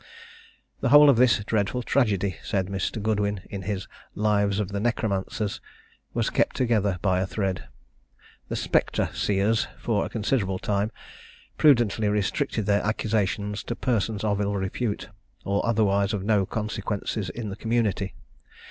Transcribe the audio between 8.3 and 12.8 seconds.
The spectre seers, for a considerable time, prudently restricted